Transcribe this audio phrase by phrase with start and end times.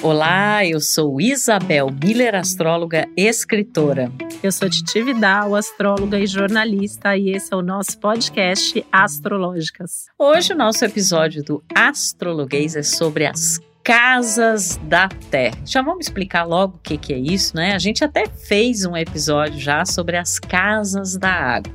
[0.00, 4.12] Olá, eu sou Isabel Miller, astróloga e escritora.
[4.40, 10.06] Eu sou Titi Vidal, astróloga e jornalista, e esse é o nosso podcast Astrológicas.
[10.16, 15.58] Hoje o nosso episódio do Astrologuês é sobre as casas da Terra.
[15.64, 17.74] Já vamos explicar logo o que, que é isso, né?
[17.74, 21.72] A gente até fez um episódio já sobre as casas da água.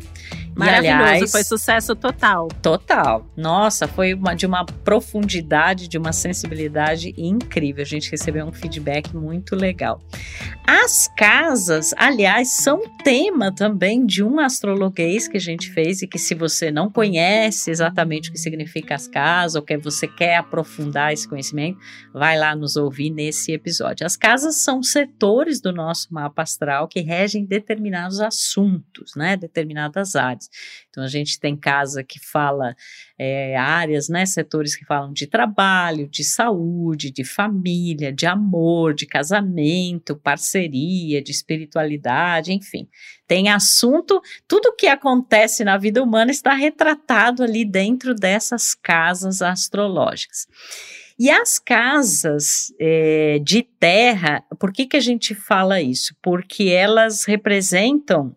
[0.56, 2.48] Maravilhoso, aliás, foi sucesso total.
[2.62, 3.26] Total.
[3.36, 7.82] Nossa, foi uma, de uma profundidade, de uma sensibilidade incrível.
[7.82, 10.00] A gente recebeu um feedback muito legal.
[10.66, 16.20] As casas, aliás, são tema também de um astrologuês que a gente fez e que
[16.20, 21.12] se você não conhece exatamente o que significa as casas ou que você quer aprofundar
[21.12, 21.78] esse conhecimento,
[22.14, 24.06] vai lá nos ouvir nesse episódio.
[24.06, 30.43] As casas são setores do nosso mapa astral que regem determinados assuntos, né, determinadas áreas.
[30.90, 32.76] Então a gente tem casa que fala
[33.18, 39.06] é, áreas, né, setores que falam de trabalho, de saúde, de família, de amor, de
[39.06, 42.88] casamento, parceria, de espiritualidade, enfim.
[43.28, 50.48] Tem assunto, tudo que acontece na vida humana está retratado ali dentro dessas casas astrológicas.
[51.18, 56.16] E as casas é, de terra, por que, que a gente fala isso?
[56.22, 58.36] Porque elas representam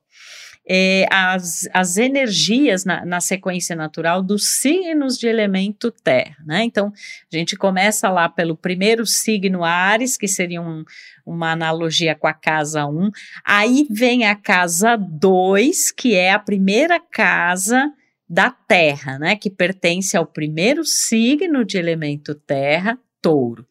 [0.68, 6.64] é, as, as energias na, na, sequência natural dos signos de elemento terra, né?
[6.64, 6.92] Então,
[7.32, 10.84] a gente começa lá pelo primeiro signo Ares, que seria um,
[11.24, 13.10] uma analogia com a casa 1,
[13.44, 17.92] aí vem a casa 2, que é a primeira casa
[18.28, 19.36] da terra, né?
[19.36, 23.64] Que pertence ao primeiro signo de elemento terra, touro.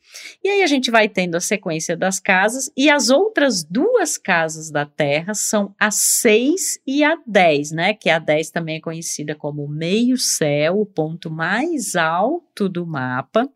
[0.43, 4.69] E aí a gente vai tendo a sequência das casas, e as outras duas casas
[4.71, 7.93] da Terra são a 6 e a 10, né?
[7.93, 13.49] Que a 10 também é conhecida como meio-céu, o ponto mais alto do mapa,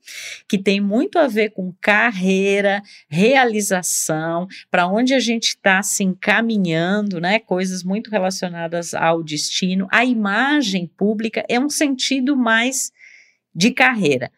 [0.48, 7.20] que tem muito a ver com carreira, realização, para onde a gente está se encaminhando,
[7.20, 7.40] né?
[7.40, 9.88] Coisas muito relacionadas ao destino.
[9.92, 12.92] A imagem pública é um sentido mais
[13.54, 14.32] de carreira.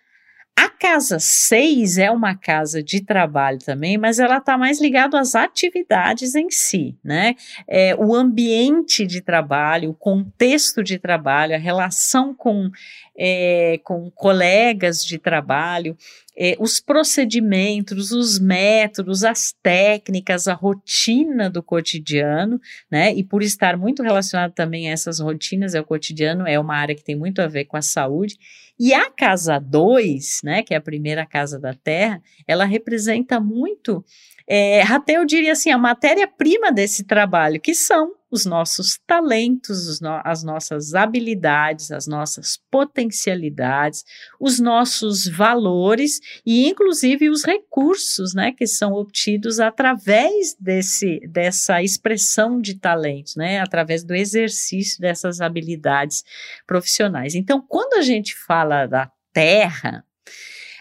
[0.55, 5.33] A casa 6 é uma casa de trabalho também, mas ela está mais ligada às
[5.33, 7.35] atividades em si, né?
[7.67, 12.69] É, o ambiente de trabalho, o contexto de trabalho, a relação com,
[13.17, 15.95] é, com colegas de trabalho,
[16.43, 22.59] é, os procedimentos, os métodos, as técnicas, a rotina do cotidiano,
[22.89, 23.13] né?
[23.13, 26.95] E por estar muito relacionado também a essas rotinas, é o cotidiano, é uma área
[26.95, 28.39] que tem muito a ver com a saúde.
[28.79, 34.03] E a casa 2, né, que é a primeira casa da Terra, ela representa muito,
[34.47, 40.41] é, até eu diria assim, a matéria-prima desse trabalho, que são os nossos talentos, as
[40.41, 44.05] nossas habilidades, as nossas potencialidades,
[44.39, 52.61] os nossos valores e, inclusive, os recursos, né, que são obtidos através desse, dessa expressão
[52.61, 56.23] de talentos, né, através do exercício dessas habilidades
[56.65, 57.35] profissionais.
[57.35, 60.05] Então, quando a gente fala da terra,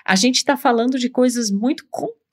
[0.05, 1.85] a gente está falando de coisas muito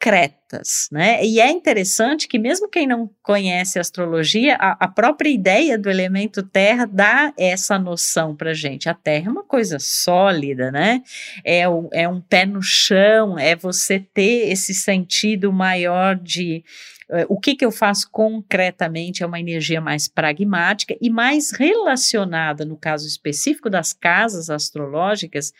[0.07, 1.23] concretas, né?
[1.23, 6.41] E é interessante que, mesmo quem não conhece astrologia, a, a própria ideia do elemento
[6.41, 8.87] terra dá essa noção para gente.
[8.87, 11.03] A terra é uma coisa sólida, né?
[11.43, 16.63] É, o, é um pé no chão, é você ter esse sentido maior de
[17.09, 22.63] uh, o que, que eu faço concretamente é uma energia mais pragmática e mais relacionada,
[22.63, 25.51] no caso específico das casas astrológicas,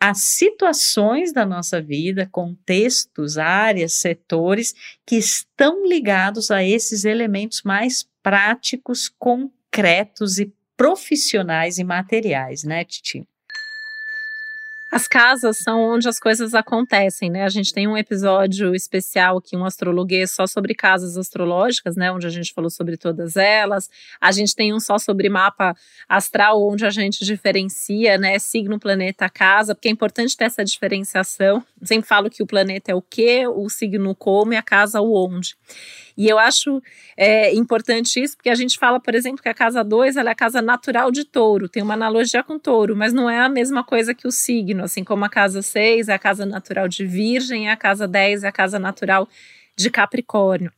[0.00, 4.74] as situações da nossa vida, contextos, áreas, setores
[5.06, 13.26] que estão ligados a esses elementos mais práticos, concretos e profissionais e materiais, né, Titi?
[14.94, 17.42] As casas são onde as coisas acontecem, né?
[17.42, 22.12] A gente tem um episódio especial aqui, um astrologuês só sobre casas astrológicas, né?
[22.12, 23.90] Onde a gente falou sobre todas elas.
[24.20, 25.74] A gente tem um só sobre mapa
[26.08, 28.38] astral, onde a gente diferencia, né?
[28.38, 31.60] Signo, planeta, casa, porque é importante ter essa diferenciação.
[31.82, 35.12] Sempre falo que o planeta é o que, o signo como e a casa o
[35.12, 35.56] onde.
[36.16, 36.82] E eu acho
[37.16, 40.34] é, importante isso, porque a gente fala, por exemplo, que a casa 2 é a
[40.34, 44.14] casa natural de touro, tem uma analogia com touro, mas não é a mesma coisa
[44.14, 47.76] que o signo, assim como a casa 6 é a casa natural de virgem, a
[47.76, 49.28] casa 10 é a casa natural
[49.76, 50.72] de Capricórnio.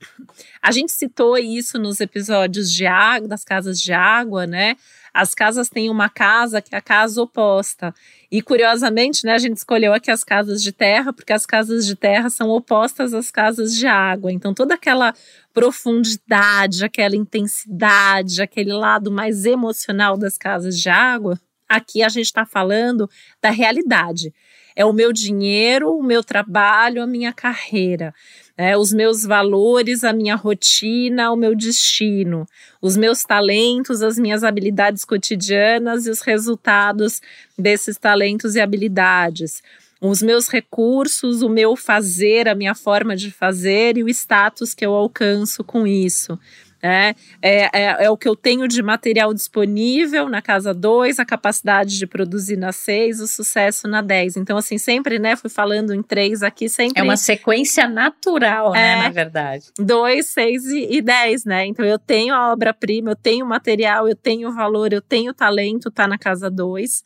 [0.62, 4.76] A gente citou isso nos episódios de água, das casas de água, né?
[5.12, 7.94] As casas têm uma casa que é a casa oposta.
[8.30, 11.94] E curiosamente, né, a gente escolheu aqui as casas de terra, porque as casas de
[11.94, 14.32] terra são opostas às casas de água.
[14.32, 15.14] Então, toda aquela
[15.54, 22.46] profundidade, aquela intensidade, aquele lado mais emocional das casas de água Aqui a gente está
[22.46, 23.10] falando
[23.42, 24.32] da realidade.
[24.74, 28.14] É o meu dinheiro, o meu trabalho, a minha carreira.
[28.58, 32.46] É, os meus valores, a minha rotina, o meu destino,
[32.80, 37.20] os meus talentos, as minhas habilidades cotidianas e os resultados
[37.58, 39.62] desses talentos e habilidades,
[40.00, 44.86] os meus recursos, o meu fazer, a minha forma de fazer e o status que
[44.86, 46.38] eu alcanço com isso.
[46.86, 51.24] É, é, é, é, o que eu tenho de material disponível na casa 2, a
[51.24, 54.36] capacidade de produzir na 6, o sucesso na 10.
[54.36, 57.00] Então, assim, sempre, né, fui falando em 3 aqui, sempre.
[57.00, 59.66] É uma sequência natural, né, é, na verdade.
[59.78, 61.66] 2, 6 e 10, né?
[61.66, 65.32] Então, eu tenho a obra-prima, eu tenho o material, eu tenho o valor, eu tenho
[65.32, 67.02] o talento, tá na casa 2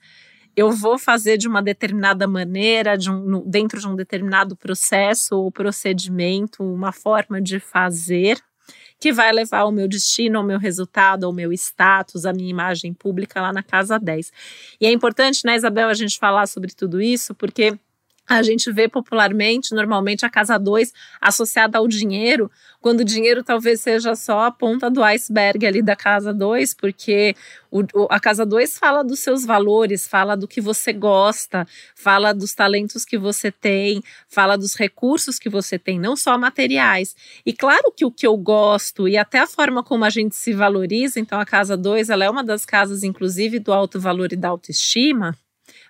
[0.56, 5.50] eu vou fazer de uma determinada maneira, de um, dentro de um determinado processo ou
[5.50, 8.38] procedimento, uma forma de fazer,
[9.00, 12.92] que vai levar ao meu destino, ao meu resultado, ao meu status, à minha imagem
[12.92, 14.30] pública lá na casa 10.
[14.78, 17.78] E é importante, né, Isabel, a gente falar sobre tudo isso, porque
[18.30, 22.48] a gente vê popularmente, normalmente, a casa 2 associada ao dinheiro,
[22.80, 27.34] quando o dinheiro talvez seja só a ponta do iceberg ali da casa 2, porque
[27.72, 31.66] o, a casa 2 fala dos seus valores, fala do que você gosta,
[31.96, 37.16] fala dos talentos que você tem, fala dos recursos que você tem, não só materiais.
[37.44, 40.52] E claro que o que eu gosto e até a forma como a gente se
[40.52, 44.36] valoriza, então a casa 2 ela é uma das casas, inclusive, do alto valor e
[44.36, 45.36] da autoestima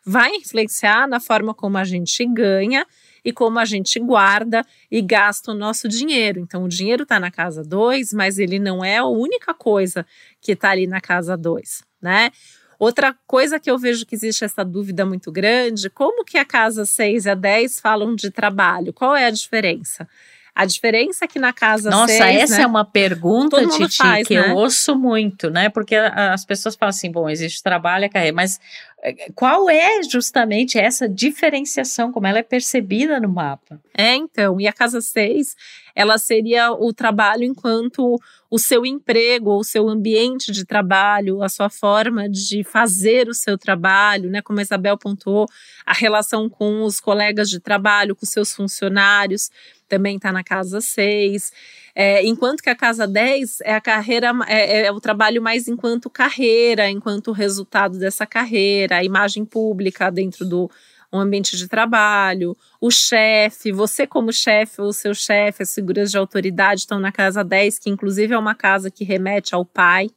[0.05, 2.87] vai influenciar na forma como a gente ganha
[3.25, 6.41] e como a gente guarda e gasta o nosso dinheiro.
[6.41, 10.07] Então, o dinheiro está na casa 2, mas ele não é a única coisa
[10.41, 12.31] que está ali na casa 2, né?
[12.79, 16.87] Outra coisa que eu vejo que existe essa dúvida muito grande, como que a casa
[16.87, 18.91] 6 e a 10 falam de trabalho?
[18.91, 20.09] Qual é a diferença?
[20.55, 24.35] A diferença é que na casa Nossa, essa né, é uma pergunta, Titi, faz, que
[24.35, 24.51] né?
[24.51, 25.69] eu ouço muito, né?
[25.69, 28.59] Porque as pessoas falam assim, bom, existe trabalho e carreira, mas
[29.35, 33.81] qual é justamente essa diferenciação, como ela é percebida no mapa?
[33.97, 35.57] É, então, e a casa 6,
[35.95, 38.21] ela seria o trabalho enquanto
[38.51, 43.57] o seu emprego, o seu ambiente de trabalho, a sua forma de fazer o seu
[43.57, 44.43] trabalho, né?
[44.43, 45.47] Como a Isabel pontuou,
[45.87, 49.51] a relação com os colegas de trabalho, com seus funcionários
[49.91, 51.53] também está na casa 6.
[51.95, 56.09] É, enquanto que a casa 10 é a carreira, é, é, o trabalho mais enquanto
[56.09, 60.71] carreira, enquanto resultado dessa carreira, a imagem pública dentro do
[61.13, 66.17] um ambiente de trabalho, o chefe, você como chefe ou seu chefe, as figuras de
[66.17, 70.09] autoridade estão na casa 10, que inclusive é uma casa que remete ao pai,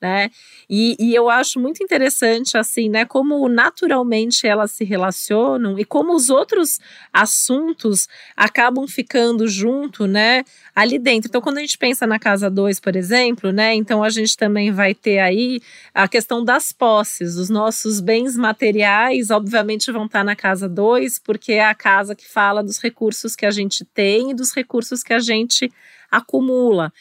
[0.00, 0.30] né?
[0.68, 6.14] E, e, eu acho muito interessante, assim, né, como naturalmente elas se relacionam e como
[6.14, 6.78] os outros
[7.12, 8.06] assuntos
[8.36, 10.44] acabam ficando junto, né,
[10.74, 11.28] ali dentro.
[11.28, 14.70] Então, quando a gente pensa na casa 2, por exemplo, né, então a gente também
[14.70, 15.62] vai ter aí
[15.94, 21.52] a questão das posses, os nossos bens materiais, obviamente, vão estar na casa 2, porque
[21.52, 25.14] é a casa que fala dos recursos que a gente tem e dos recursos que
[25.14, 25.72] a gente
[26.10, 26.92] acumula.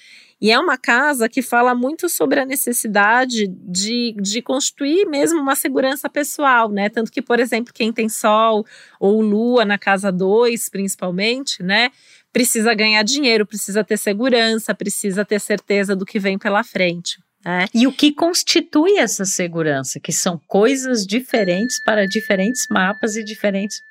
[0.42, 5.56] E é uma casa que fala muito sobre a necessidade de, de constituir mesmo uma
[5.56, 6.90] segurança pessoal, né?
[6.90, 8.66] Tanto que, por exemplo, quem tem Sol
[9.00, 11.90] ou Lua na casa 2, principalmente, né?
[12.34, 17.18] Precisa ganhar dinheiro, precisa ter segurança, precisa ter certeza do que vem pela frente.
[17.46, 17.68] Né?
[17.74, 23.82] E o que constitui essa segurança, que são coisas diferentes para diferentes mapas e diferentes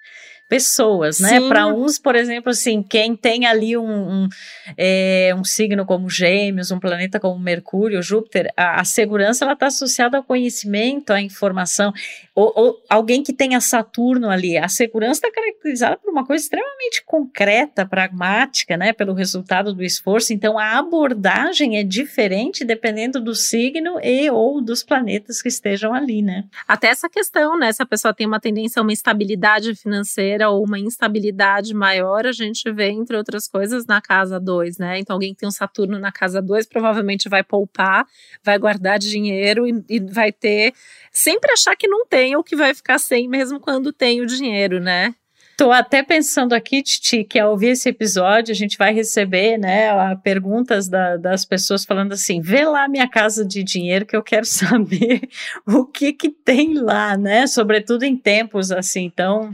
[0.49, 1.41] pessoas, né?
[1.49, 3.85] Para uns, por exemplo, assim, quem tem ali um,
[4.25, 4.29] um,
[4.77, 9.67] é, um, signo como Gêmeos, um planeta como Mercúrio, Júpiter, a, a segurança ela está
[9.67, 11.93] associada ao conhecimento, à informação.
[12.35, 17.03] Ou, ou, alguém que tenha Saturno ali, a segurança está caracterizada por uma coisa extremamente
[17.07, 18.93] concreta, pragmática, né?
[18.93, 20.33] Pelo resultado do esforço.
[20.33, 26.21] Então, a abordagem é diferente dependendo do signo e ou dos planetas que estejam ali,
[26.21, 26.45] né?
[26.69, 27.73] Até essa questão, né?
[27.73, 32.33] Se a pessoa tem uma tendência a uma estabilidade financeira ou uma instabilidade maior, a
[32.33, 34.99] gente vê, entre outras coisas, na casa 2, né?
[34.99, 38.07] Então, alguém que tem um Saturno na casa 2 provavelmente vai poupar,
[38.43, 40.73] vai guardar dinheiro e, e vai ter.
[41.13, 44.81] Sempre achar que não tem ou que vai ficar sem, mesmo quando tem o dinheiro,
[44.81, 45.15] né?
[45.57, 49.89] Tô até pensando aqui, Titi, que ao ouvir esse episódio a gente vai receber, né,
[50.17, 54.45] perguntas da, das pessoas falando assim, vê lá minha casa de dinheiro que eu quero
[54.47, 55.29] saber
[55.65, 59.53] o que que tem lá, né, sobretudo em tempos assim tão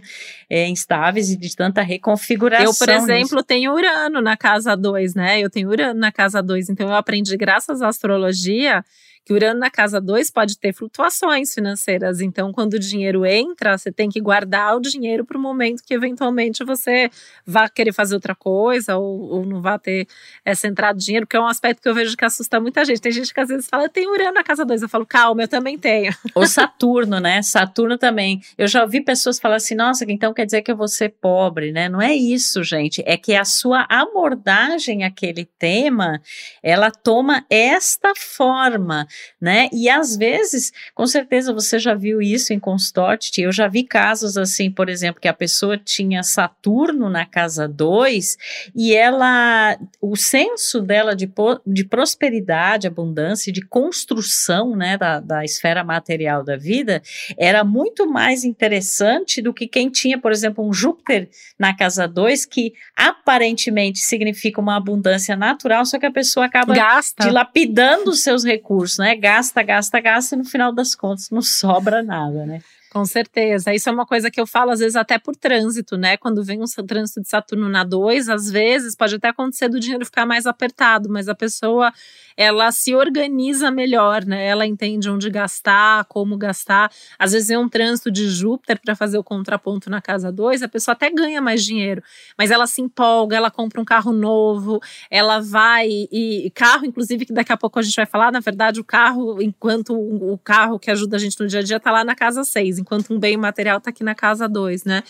[0.48, 2.66] é, instáveis e de tanta reconfiguração.
[2.66, 3.44] Eu, por exemplo, nisso.
[3.44, 7.36] tenho Urano na casa 2, né, eu tenho Urano na casa 2, então eu aprendi
[7.36, 8.82] graças à astrologia
[9.30, 12.20] que Urano na casa 2 pode ter flutuações financeiras.
[12.20, 15.94] Então, quando o dinheiro entra, você tem que guardar o dinheiro para o momento que
[15.94, 17.08] eventualmente você
[17.46, 20.08] vá querer fazer outra coisa ou, ou não vá ter
[20.44, 23.00] essa entrada de dinheiro, que é um aspecto que eu vejo que assusta muita gente.
[23.00, 24.82] Tem gente que às vezes fala, tem Urano na casa 2.
[24.82, 26.12] Eu falo, calma, eu também tenho.
[26.34, 27.40] O Saturno, né?
[27.42, 28.40] Saturno também.
[28.58, 31.70] Eu já ouvi pessoas falar assim, nossa, então quer dizer que eu vou ser pobre,
[31.70, 31.88] né?
[31.88, 33.00] Não é isso, gente.
[33.06, 36.20] É que a sua abordagem àquele tema,
[36.62, 39.06] ela toma esta forma,
[39.40, 39.68] né?
[39.72, 44.36] E às vezes, com certeza você já viu isso em consultório, eu já vi casos
[44.36, 48.36] assim, por exemplo, que a pessoa tinha Saturno na casa 2
[48.74, 51.30] e ela, o senso dela de,
[51.66, 57.02] de prosperidade, abundância, de construção, né, da, da esfera material da vida,
[57.38, 62.46] era muito mais interessante do que quem tinha, por exemplo, um Júpiter na casa 2,
[62.46, 67.24] que aparentemente significa uma abundância natural, só que a pessoa acaba Gasta.
[67.24, 69.16] dilapidando os seus recursos, né?
[69.16, 72.60] Gasta, gasta, gasta e no final das contas não sobra nada, né?
[72.92, 73.72] Com certeza.
[73.72, 76.16] Isso é uma coisa que eu falo, às vezes, até por trânsito, né?
[76.16, 80.04] Quando vem um trânsito de Saturno na 2, às vezes pode até acontecer do dinheiro
[80.04, 81.92] ficar mais apertado, mas a pessoa
[82.36, 84.44] ela se organiza melhor, né?
[84.44, 86.90] Ela entende onde gastar, como gastar.
[87.16, 90.68] Às vezes é um trânsito de Júpiter para fazer o contraponto na casa 2, a
[90.68, 92.02] pessoa até ganha mais dinheiro,
[92.36, 94.80] mas ela se empolga, ela compra um carro novo,
[95.10, 98.80] ela vai e carro, inclusive, que daqui a pouco a gente vai falar, na verdade,
[98.80, 102.02] o carro, enquanto o carro que ajuda a gente no dia a dia tá lá
[102.04, 105.02] na casa 6 enquanto um bem material está aqui na casa dois, né?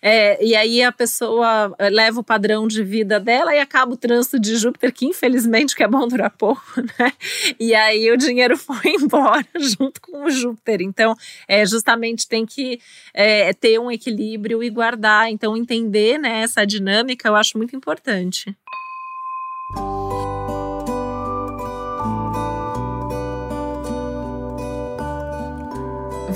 [0.00, 3.96] É, e aí a pessoa eh, leva o padrão de vida dela e acaba o
[3.96, 6.62] trânsito de Júpiter, que infelizmente que é bom durar pouco,
[6.98, 7.12] né?
[7.58, 10.80] E aí o dinheiro foi embora junto com o Júpiter.
[10.82, 11.14] Então,
[11.46, 12.80] é, justamente tem que
[13.12, 15.30] é, ter um equilíbrio e guardar.
[15.30, 18.56] Então, entender né, essa dinâmica eu acho muito importante.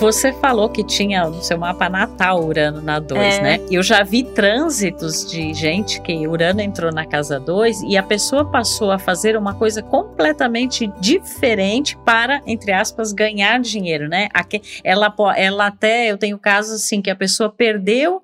[0.02, 3.40] Você falou que tinha no seu mapa natal Urano na 2, é.
[3.40, 3.60] né?
[3.70, 8.44] Eu já vi trânsitos de gente que Urano entrou na casa 2 e a pessoa
[8.44, 14.26] passou a fazer uma coisa completamente diferente para, entre aspas, ganhar dinheiro, né?
[14.82, 18.20] Ela, ela até, eu tenho casos assim que a pessoa perdeu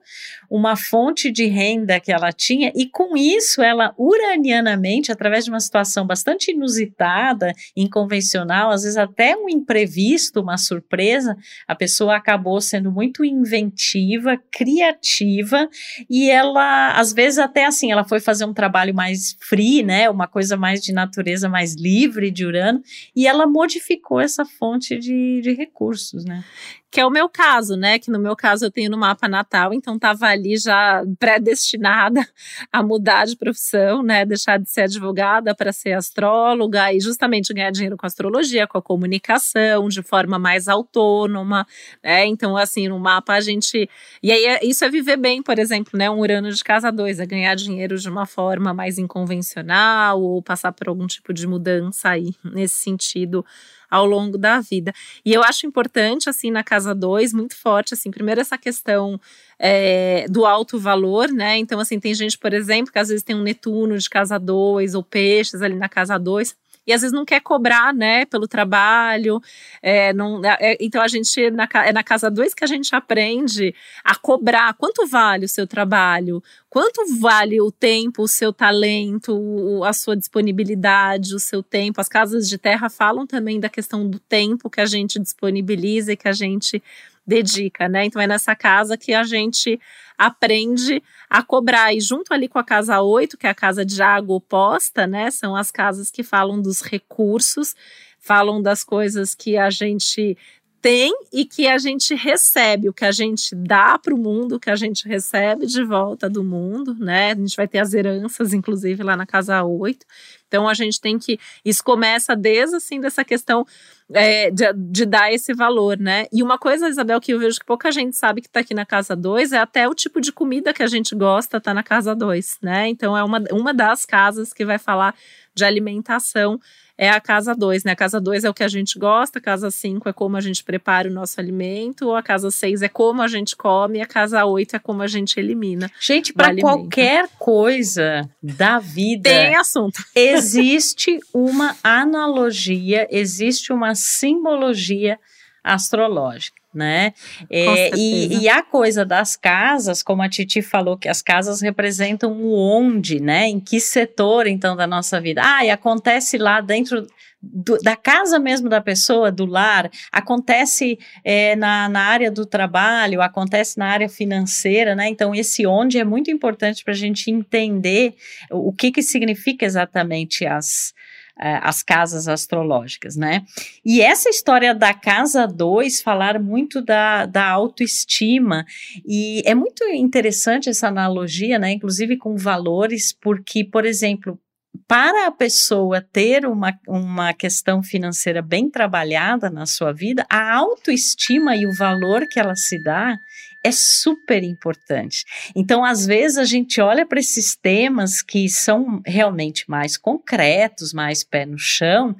[0.50, 5.60] uma fonte de renda que ela tinha, e com isso ela uranianamente, através de uma
[5.60, 11.36] situação bastante inusitada, inconvencional, às vezes até um imprevisto, uma surpresa,
[11.68, 15.68] a pessoa acabou sendo muito inventiva, criativa,
[16.08, 20.26] e ela, às vezes até assim, ela foi fazer um trabalho mais free, né, uma
[20.26, 22.80] coisa mais de natureza mais livre de Urano,
[23.14, 26.42] e ela modificou essa fonte de, de recursos, né
[26.90, 27.98] que é o meu caso, né?
[27.98, 32.26] Que no meu caso eu tenho no mapa natal, então estava ali já predestinada
[32.72, 34.24] a mudar de profissão, né?
[34.24, 38.78] Deixar de ser advogada para ser astróloga e justamente ganhar dinheiro com a astrologia, com
[38.78, 41.66] a comunicação, de forma mais autônoma,
[42.02, 42.24] né?
[42.26, 43.88] Então, assim, no mapa a gente.
[44.22, 46.08] E aí, é, isso é viver bem, por exemplo, né?
[46.10, 50.72] Um Urano de casa 2, é ganhar dinheiro de uma forma mais inconvencional ou passar
[50.72, 53.44] por algum tipo de mudança aí, nesse sentido
[53.90, 54.92] ao longo da vida.
[55.24, 59.20] E eu acho importante, assim, na casa 2, muito forte, assim, primeiro essa questão
[59.58, 61.56] é, do alto valor, né?
[61.58, 64.94] Então, assim, tem gente, por exemplo, que às vezes tem um Netuno de casa 2
[64.94, 66.56] ou peixes ali na casa 2
[66.88, 69.42] e às vezes não quer cobrar, né, pelo trabalho.
[69.82, 73.74] É, não, é, então a gente na, é na casa 2 que a gente aprende
[74.02, 79.92] a cobrar quanto vale o seu trabalho, quanto vale o tempo, o seu talento, a
[79.92, 82.00] sua disponibilidade, o seu tempo.
[82.00, 86.16] As casas de terra falam também da questão do tempo que a gente disponibiliza e
[86.16, 86.82] que a gente
[87.26, 88.06] dedica, né?
[88.06, 89.78] Então é nessa casa que a gente
[90.18, 91.94] aprende a cobrar.
[91.94, 95.30] E junto ali com a casa 8, que é a casa de água oposta, né?
[95.30, 97.74] São as casas que falam dos recursos,
[98.18, 100.36] falam das coisas que a gente
[100.80, 104.60] tem e que a gente recebe, o que a gente dá para o mundo, o
[104.60, 107.32] que a gente recebe de volta do mundo, né?
[107.32, 110.06] A gente vai ter as heranças, inclusive, lá na casa 8.
[110.48, 111.38] Então a gente tem que.
[111.64, 113.64] Isso começa desde assim dessa questão
[114.12, 116.26] é, de, de, dar esse valor, né?
[116.32, 118.86] E uma coisa, Isabel, que eu vejo que pouca gente sabe que está aqui na
[118.86, 122.14] casa 2 é até o tipo de comida que a gente gosta tá na casa
[122.14, 122.88] 2, né?
[122.88, 125.14] Então é uma, uma das casas que vai falar
[125.54, 126.58] de alimentação
[126.98, 127.92] é a casa 2, né?
[127.92, 130.40] A casa 2 é o que a gente gosta, a casa 5 é como a
[130.40, 134.06] gente prepara o nosso alimento, a casa 6 é como a gente come, e a
[134.06, 135.88] casa 8 é como a gente elimina.
[136.00, 139.30] Gente, para qualquer coisa da vida.
[139.30, 140.02] Tem assunto.
[140.12, 145.18] Existe uma analogia, existe uma simbologia
[145.62, 146.57] astrológica.
[146.74, 147.14] Né?
[147.50, 152.32] É, e, e, a coisa das casas, como a Titi falou, que as casas representam
[152.32, 153.46] o onde, né?
[153.46, 155.40] Em que setor, então, da nossa vida.
[155.44, 157.06] Ah, e acontece lá dentro
[157.40, 163.22] do, da casa mesmo da pessoa, do lar, acontece é, na, na área do trabalho,
[163.22, 165.08] acontece na área financeira, né?
[165.08, 168.14] Então, esse onde é muito importante para a gente entender
[168.50, 170.92] o, o que, que significa exatamente as,
[171.38, 173.44] as casas astrológicas, né?
[173.84, 178.64] E essa história da casa 2 falar muito da, da autoestima,
[179.06, 181.72] e é muito interessante essa analogia, né?
[181.72, 184.38] Inclusive com valores, porque, por exemplo,
[184.86, 191.56] para a pessoa ter uma, uma questão financeira bem trabalhada na sua vida, a autoestima
[191.56, 193.18] e o valor que ela se dá
[193.64, 195.24] é super importante.
[195.54, 201.24] Então, às vezes, a gente olha para esses temas que são realmente mais concretos, mais
[201.24, 202.16] pé no chão,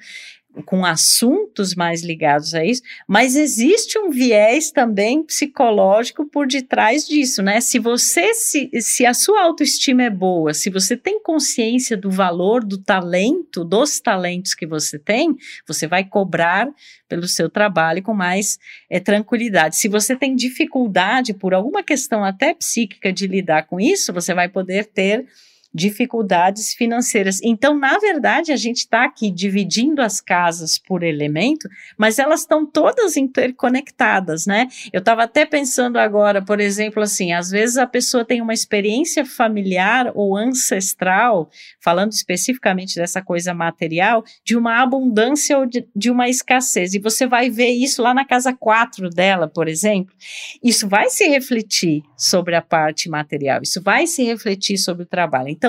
[0.65, 7.43] com assuntos mais ligados a isso, mas existe um viés também psicológico por detrás disso,
[7.43, 7.61] né?
[7.61, 12.65] Se você se, se a sua autoestima é boa, se você tem consciência do valor
[12.65, 15.37] do talento, dos talentos que você tem,
[15.67, 16.69] você vai cobrar
[17.09, 18.59] pelo seu trabalho com mais
[18.91, 19.77] é, tranquilidade.
[19.77, 24.49] Se você tem dificuldade por alguma questão até psíquica de lidar com isso, você vai
[24.49, 25.27] poder ter
[25.79, 27.41] dificuldades financeiras.
[27.43, 32.67] Então, na verdade, a gente está aqui dividindo as casas por elemento, mas elas estão
[32.67, 34.67] todas interconectadas, né?
[34.93, 39.25] Eu estava até pensando agora, por exemplo, assim, às vezes a pessoa tem uma experiência
[39.25, 41.49] familiar ou ancestral,
[41.81, 46.95] falando especificamente dessa coisa material, de uma abundância ou de, de uma escassez.
[46.95, 50.13] E você vai ver isso lá na casa 4 dela, por exemplo.
[50.63, 55.49] Isso vai se refletir sobre a parte material, isso vai se refletir sobre o trabalho.
[55.49, 55.68] Então,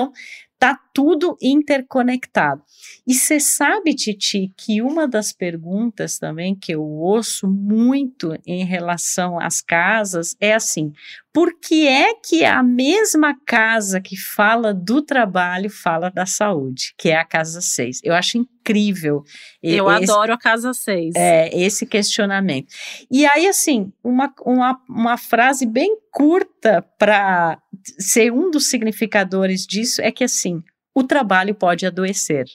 [0.60, 2.62] tá tudo interconectado.
[3.06, 9.40] E você sabe, Titi, que uma das perguntas também que eu ouço muito em relação
[9.40, 10.92] às casas é assim:
[11.32, 17.08] por que é que a mesma casa que fala do trabalho fala da saúde, que
[17.08, 18.00] é a casa 6?
[18.04, 19.22] Eu acho incrível.
[19.62, 21.14] Eu esse, adoro a casa 6.
[21.16, 22.68] É, esse questionamento.
[23.10, 27.58] E aí, assim, uma, uma, uma frase bem curta para
[27.98, 30.62] ser um dos significadores disso é que, assim,
[30.94, 32.46] o trabalho pode adoecer.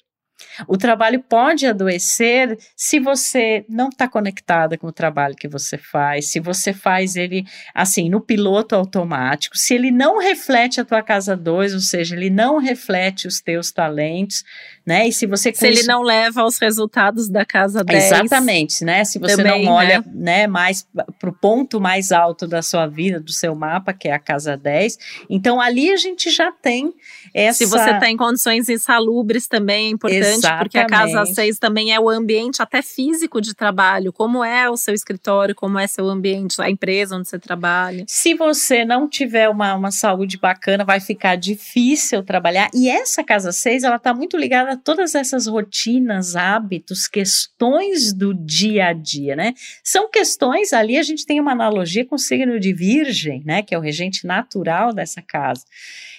[0.68, 6.32] O trabalho pode adoecer se você não está conectada com o trabalho que você faz,
[6.32, 11.38] se você faz ele assim no piloto automático, se ele não reflete a tua casa
[11.38, 14.44] 2, ou seja, ele não reflete os teus talentos,
[14.86, 15.08] né?
[15.08, 18.04] E se você se ele não leva aos resultados da casa 10.
[18.04, 19.04] Exatamente, né?
[19.04, 20.88] Se você também, não olha, né, né mais
[21.20, 24.56] para o ponto mais alto da sua vida, do seu mapa, que é a casa
[24.56, 24.98] 10.
[25.30, 26.94] Então ali a gente já tem
[27.34, 30.64] essa Se você está em condições insalubres também é importante Exatamente.
[30.64, 34.78] porque a casa 6 também é o ambiente até físico de trabalho, como é o
[34.78, 38.06] seu escritório, como é seu ambiente, a empresa onde você trabalha.
[38.08, 42.70] Se você não tiver uma, uma saúde bacana, vai ficar difícil trabalhar.
[42.74, 48.88] E essa casa 6, ela está muito ligada todas essas rotinas, hábitos, questões do dia
[48.88, 49.54] a dia, né?
[49.84, 53.62] São questões, ali a gente tem uma analogia com o signo de Virgem, né?
[53.62, 55.64] Que é o regente natural dessa casa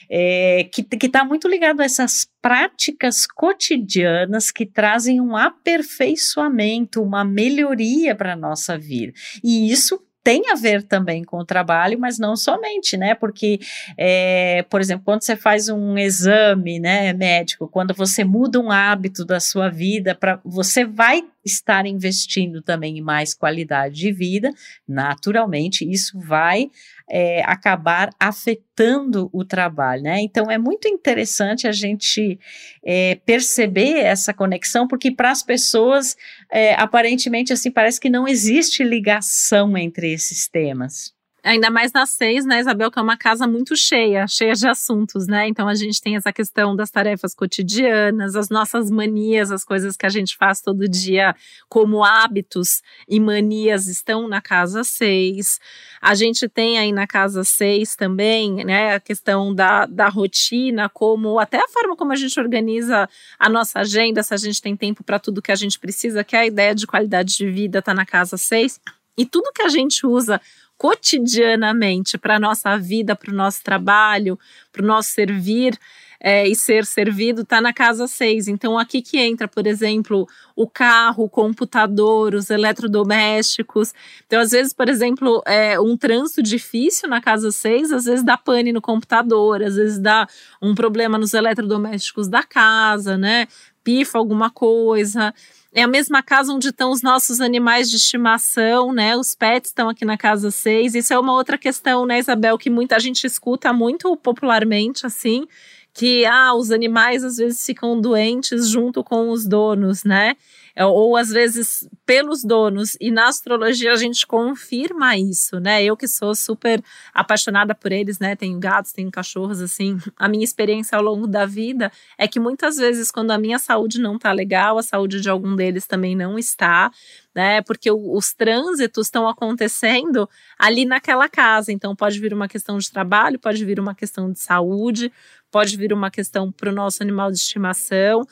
[0.08, 8.14] é, que está muito ligado a essas práticas cotidianas que trazem um aperfeiçoamento, uma melhoria
[8.14, 9.12] para a nossa vida.
[9.42, 13.14] E isso tem a ver também com o trabalho, mas não somente, né?
[13.14, 13.60] Porque,
[13.96, 19.24] é, por exemplo, quando você faz um exame, né, médico, quando você muda um hábito
[19.24, 24.52] da sua vida, para você vai estar investindo também em mais qualidade de vida,
[24.86, 26.70] naturalmente, isso vai
[27.08, 30.20] é, acabar afetando o trabalho, né?
[30.20, 32.38] Então é muito interessante a gente
[32.84, 36.16] é, perceber essa conexão, porque para as pessoas
[36.50, 41.15] é, aparentemente assim parece que não existe ligação entre esses temas.
[41.46, 45.28] Ainda mais nas seis, né, Isabel, que é uma casa muito cheia, cheia de assuntos,
[45.28, 45.46] né?
[45.46, 50.04] Então a gente tem essa questão das tarefas cotidianas, as nossas manias, as coisas que
[50.04, 51.36] a gente faz todo dia
[51.68, 55.60] como hábitos e manias estão na casa seis.
[56.02, 61.38] A gente tem aí na casa seis também, né, a questão da, da rotina, como
[61.38, 65.04] até a forma como a gente organiza a nossa agenda, se a gente tem tempo
[65.04, 67.94] para tudo que a gente precisa, que é a ideia de qualidade de vida está
[67.94, 68.80] na casa seis.
[69.18, 70.40] E tudo que a gente usa
[70.76, 74.38] cotidianamente para a nossa vida, para o nosso trabalho,
[74.72, 75.78] para o nosso servir,
[76.20, 78.48] é, e ser servido está na casa 6.
[78.48, 83.92] Então, aqui que entra, por exemplo, o carro, o computador, os eletrodomésticos.
[84.26, 88.36] Então, às vezes, por exemplo, é, um trânsito difícil na casa 6, às vezes dá
[88.36, 90.26] pane no computador, às vezes dá
[90.60, 93.46] um problema nos eletrodomésticos da casa, né?
[93.84, 95.32] Pifa alguma coisa.
[95.78, 99.14] É a mesma casa onde estão os nossos animais de estimação, né?
[99.14, 100.94] Os pets estão aqui na casa 6.
[100.94, 105.46] Isso é uma outra questão, né, Isabel, que muita gente escuta muito popularmente, assim,
[105.92, 110.34] que ah, os animais às vezes ficam doentes junto com os donos, né?
[110.78, 112.98] É, ou às vezes pelos donos.
[113.00, 115.82] E na astrologia a gente confirma isso, né?
[115.82, 116.84] Eu que sou super
[117.14, 118.36] apaixonada por eles, né?
[118.36, 119.96] Tenho gatos, tenho cachorros, assim.
[120.18, 123.98] A minha experiência ao longo da vida é que muitas vezes, quando a minha saúde
[123.98, 126.90] não tá legal, a saúde de algum deles também não está.
[127.34, 130.26] Né, porque os trânsitos estão acontecendo
[130.58, 131.70] ali naquela casa.
[131.70, 135.12] Então, pode vir uma questão de trabalho, pode vir uma questão de saúde,
[135.50, 138.26] pode vir uma questão para o nosso animal de estimação.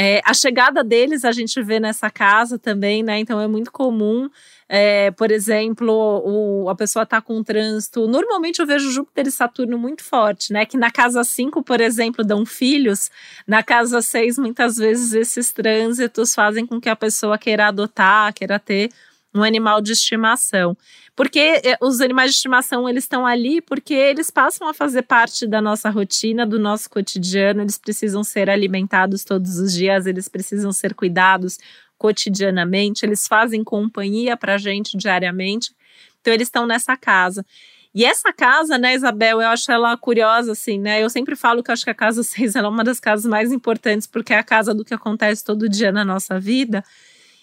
[0.00, 3.18] É, a chegada deles a gente vê nessa casa também, né?
[3.18, 4.30] Então é muito comum,
[4.68, 5.90] é, por exemplo,
[6.24, 8.06] o, a pessoa tá com trânsito.
[8.06, 10.64] Normalmente eu vejo Júpiter e Saturno muito forte, né?
[10.64, 13.10] Que na casa 5, por exemplo, dão filhos,
[13.44, 18.60] na casa 6, muitas vezes esses trânsitos fazem com que a pessoa queira adotar, queira
[18.60, 18.90] ter
[19.34, 20.76] um animal de estimação.
[21.18, 25.48] Porque eh, os animais de estimação, eles estão ali porque eles passam a fazer parte
[25.48, 30.70] da nossa rotina, do nosso cotidiano, eles precisam ser alimentados todos os dias, eles precisam
[30.70, 31.58] ser cuidados
[31.98, 35.74] cotidianamente, eles fazem companhia para a gente diariamente.
[36.20, 37.44] Então, eles estão nessa casa.
[37.92, 41.02] E essa casa, né, Isabel, eu acho ela curiosa, assim, né?
[41.02, 44.06] Eu sempre falo que acho que a casa 6 é uma das casas mais importantes,
[44.06, 46.84] porque é a casa do que acontece todo dia na nossa vida.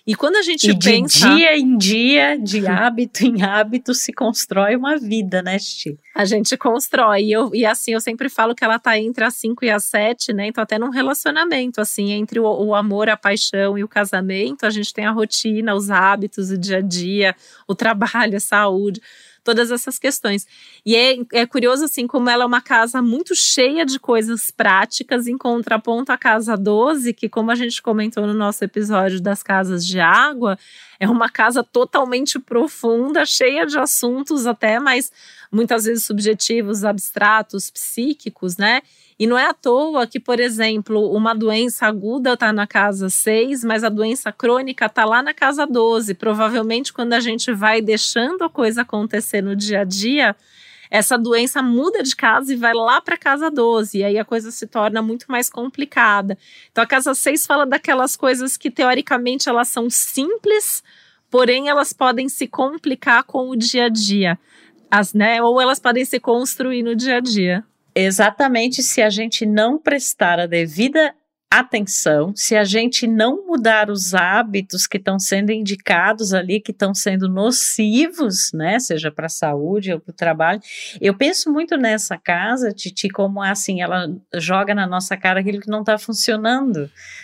[0.07, 1.27] E quando a gente e pensa.
[1.29, 5.97] De dia em dia, de hábito em hábito, se constrói uma vida, né, Chi?
[6.13, 7.23] A gente constrói.
[7.23, 9.83] E, eu, e assim, eu sempre falo que ela tá entre as 5 e as
[9.85, 10.47] 7, né?
[10.47, 14.69] Então, até num relacionamento, assim, entre o, o, amor, a paixão e o casamento, a
[14.69, 17.35] gente tem a rotina, os hábitos, o dia a dia,
[17.67, 19.01] o trabalho, a saúde
[19.45, 20.47] todas essas questões.
[20.83, 25.27] E é, é curioso, assim, como ela é uma casa muito cheia de coisas práticas,
[25.27, 29.85] em contraponto à casa 12, que, como a gente comentou no nosso episódio das casas
[29.85, 30.57] de água,
[30.99, 35.11] é uma casa totalmente profunda, cheia de assuntos até, mas
[35.55, 38.81] muitas vezes subjetivos, abstratos, psíquicos, né?
[39.17, 43.63] E não é à toa que, por exemplo, uma doença aguda está na casa 6,
[43.63, 46.13] mas a doença crônica está lá na casa 12.
[46.15, 50.35] Provavelmente, quando a gente vai deixando a coisa acontecer no dia a dia,
[50.91, 54.25] essa doença muda de casa e vai lá para a casa 12, e aí a
[54.25, 56.37] coisa se torna muito mais complicada.
[56.69, 60.83] Então, a casa 6 fala daquelas coisas que, teoricamente, elas são simples,
[61.31, 64.37] porém, elas podem se complicar com o dia a dia.
[64.89, 67.63] As, né, ou elas podem se construir no dia a dia.
[67.93, 71.13] Exatamente se a gente não prestar a devida
[71.59, 76.93] atenção, se a gente não mudar os hábitos que estão sendo indicados ali, que estão
[76.93, 80.61] sendo nocivos, né, seja para a saúde ou para o trabalho.
[80.99, 85.69] Eu penso muito nessa casa, Titi, como assim, ela joga na nossa cara aquilo que
[85.69, 86.81] não está funcionando.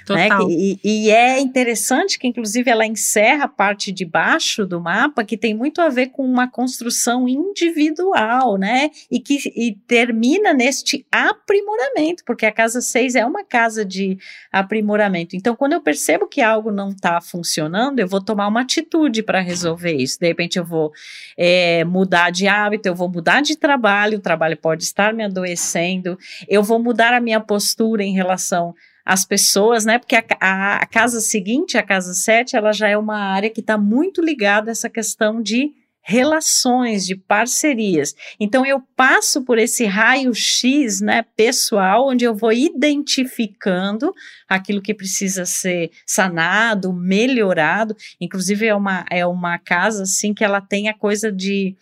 [0.09, 0.27] Né?
[0.29, 0.47] Total.
[0.47, 0.53] Né?
[0.53, 5.37] E, e, é interessante que, inclusive, ela encerra a parte de baixo do mapa, que
[5.37, 8.89] tem muito a ver com uma construção individual, né?
[9.09, 14.17] E que e termina neste aprimoramento, porque a casa 6 é uma casa de
[14.51, 15.35] aprimoramento.
[15.35, 19.39] Então, quando eu percebo que algo não está funcionando, eu vou tomar uma atitude para
[19.39, 20.19] resolver isso.
[20.19, 20.91] De repente, eu vou
[21.37, 26.17] é, mudar de hábito, eu vou mudar de trabalho, o trabalho pode estar me adoecendo,
[26.47, 28.73] eu vou mudar a minha postura em relação
[29.05, 29.97] às pessoas, né?
[29.97, 33.61] Porque a, a, a casa seguinte, a casa 7, ela já é uma área que
[33.61, 38.13] está muito ligada a essa questão de relações, de parcerias.
[38.39, 44.13] Então eu passo por esse raio-x, né, pessoal, onde eu vou identificando
[44.49, 47.95] aquilo que precisa ser sanado, melhorado.
[48.19, 51.75] Inclusive é uma é uma casa assim que ela tem a coisa de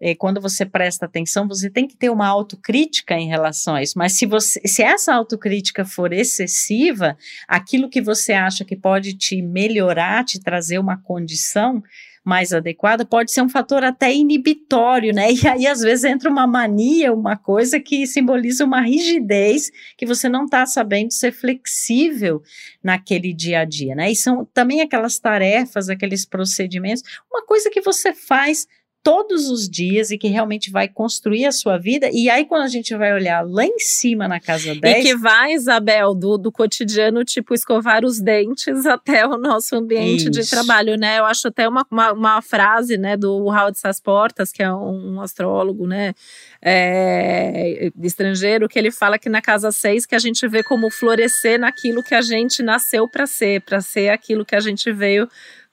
[0.00, 3.98] é, quando você presta atenção, você tem que ter uma autocrítica em relação a isso.
[3.98, 7.16] Mas se, você, se essa autocrítica for excessiva,
[7.48, 11.82] aquilo que você acha que pode te melhorar, te trazer uma condição,
[12.28, 15.28] mais adequada, pode ser um fator até inibitório, né?
[15.38, 20.28] E aí, às vezes, entra uma mania, uma coisa que simboliza uma rigidez que você
[20.28, 22.42] não está sabendo ser flexível
[22.82, 24.10] naquele dia a dia, né?
[24.10, 28.66] E são também aquelas tarefas, aqueles procedimentos, uma coisa que você faz
[29.08, 32.10] todos os dias e que realmente vai construir a sua vida.
[32.12, 34.98] E aí, quando a gente vai olhar lá em cima na casa 10.
[34.98, 40.24] E que vai, Isabel, do, do cotidiano, tipo, escovar os dentes até o nosso ambiente
[40.24, 40.30] Isso.
[40.30, 41.20] de trabalho, né?
[41.20, 45.86] Eu acho até uma, uma, uma frase, né, do Howard Portas, que é um, astrólogo,
[45.86, 46.12] né?
[46.60, 51.58] É, estrangeiro, que ele fala que na casa 6 que a gente vê como florescer
[51.58, 55.26] naquilo que a gente nasceu para ser, para ser aquilo que a gente veio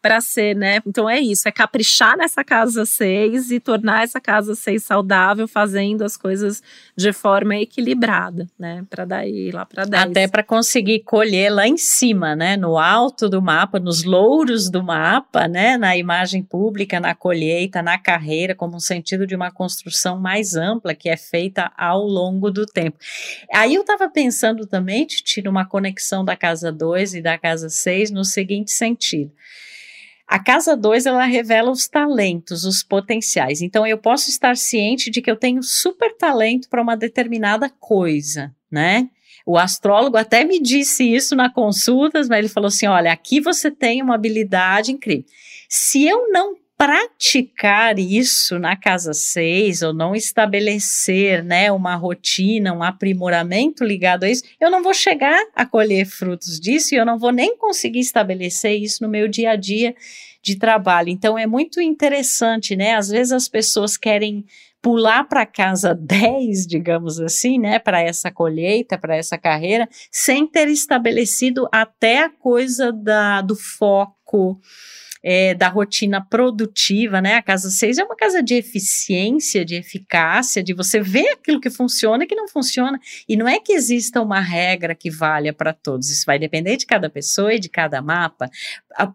[0.06, 0.84] para ser, né?
[0.86, 6.04] Então é isso, é caprichar nessa casa 6 e tornar essa casa 6 saudável, fazendo
[6.04, 6.62] as coisas
[6.96, 8.86] de forma equilibrada, né?
[8.88, 10.04] Para daí lá para 10.
[10.04, 12.56] Até para conseguir colher lá em cima, né?
[12.56, 15.76] No alto do mapa, nos louros do mapa, né?
[15.76, 20.94] Na imagem pública, na colheita, na carreira, como um sentido de uma construção mais ampla
[20.94, 23.00] que é feita ao longo do tempo.
[23.52, 28.12] Aí eu estava pensando também, Titi, numa conexão da casa 2 e da casa 6
[28.12, 29.32] no seguinte sentido.
[30.28, 33.62] A casa 2 ela revela os talentos, os potenciais.
[33.62, 38.54] Então eu posso estar ciente de que eu tenho super talento para uma determinada coisa,
[38.72, 39.10] né?
[39.46, 43.70] O astrólogo até me disse isso na consultas, mas ele falou assim: olha, aqui você
[43.70, 45.26] tem uma habilidade incrível.
[45.70, 52.84] Se eu não praticar isso na casa 6 ou não estabelecer, né, uma rotina, um
[52.84, 57.18] aprimoramento ligado a isso, eu não vou chegar a colher frutos disso e eu não
[57.18, 59.96] vou nem conseguir estabelecer isso no meu dia a dia
[60.44, 61.10] de trabalho.
[61.10, 62.96] Então é muito interessante, né?
[62.96, 64.46] Às vezes as pessoas querem
[64.82, 70.68] pular para casa 10, digamos assim, né, para essa colheita, para essa carreira, sem ter
[70.68, 74.60] estabelecido até a coisa da, do foco,
[75.28, 77.34] é, da rotina produtiva, né?
[77.34, 81.72] A casa 6 é uma casa de eficiência, de eficácia, de você ver aquilo que
[81.72, 83.00] funciona e que não funciona.
[83.28, 86.86] E não é que exista uma regra que valha para todos, isso vai depender de
[86.86, 88.52] cada pessoa e de cada mapa.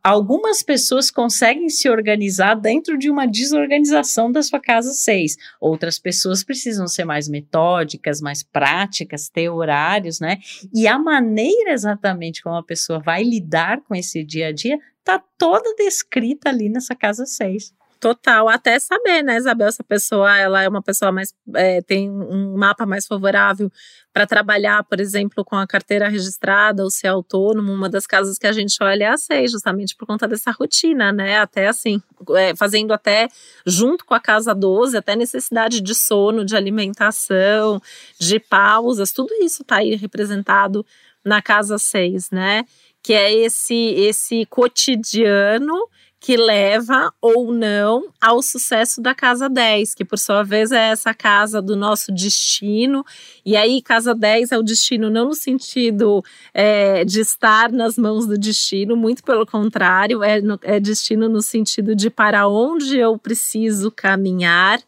[0.02, 5.36] Algumas pessoas conseguem se organizar dentro de uma desorganização da sua casa 6.
[5.60, 10.38] Outras pessoas precisam ser mais metódicas, mais práticas, ter horários, né?
[10.74, 15.22] E a maneira exatamente como a pessoa vai lidar com esse dia a dia tá
[15.38, 17.72] toda descrita ali nessa casa 6.
[18.00, 22.10] Total, até saber, né, Isabel, se a pessoa ela é uma pessoa mais é, tem
[22.10, 23.70] um mapa mais favorável
[24.10, 27.70] para trabalhar, por exemplo, com a carteira registrada ou ser autônomo.
[27.70, 31.12] Uma das casas que a gente olha é a 6, justamente por conta dessa rotina,
[31.12, 31.40] né?
[31.40, 33.28] Até assim, é, fazendo até
[33.66, 37.82] junto com a casa 12, até necessidade de sono, de alimentação,
[38.18, 40.86] de pausas, tudo isso está aí representado
[41.22, 42.64] na casa 6, né?
[43.02, 45.88] Que é esse esse cotidiano
[46.20, 51.14] que leva ou não ao sucesso da casa 10, que por sua vez é essa
[51.14, 53.02] casa do nosso destino.
[53.44, 58.26] E aí, casa 10 é o destino não no sentido é, de estar nas mãos
[58.26, 63.16] do destino, muito pelo contrário, é, no, é destino no sentido de para onde eu
[63.16, 64.78] preciso caminhar,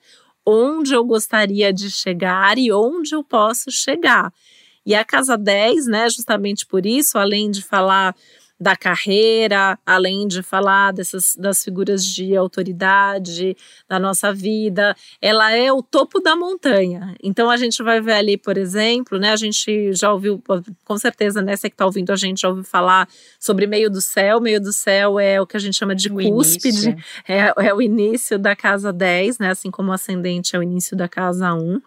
[0.44, 4.31] onde eu gostaria de chegar e onde eu posso chegar.
[4.84, 8.14] E a Casa 10, né, justamente por isso, além de falar
[8.62, 13.56] da carreira, além de falar dessas das figuras de autoridade
[13.88, 17.16] da nossa vida, ela é o topo da montanha.
[17.20, 19.32] Então a gente vai ver ali, por exemplo, né?
[19.32, 20.40] A gente já ouviu,
[20.84, 21.56] com certeza, né?
[21.56, 23.08] Você que está ouvindo a gente já ouviu falar
[23.40, 24.40] sobre meio do céu.
[24.40, 27.82] Meio do céu é o que a gente chama de o cúspide, é, é, o
[27.82, 29.50] início da casa 10, né?
[29.50, 31.82] Assim como o ascendente é o início da casa 1.